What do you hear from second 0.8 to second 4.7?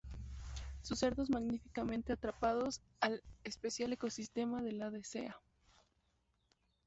Son cerdos magníficamente adaptados al especial ecosistema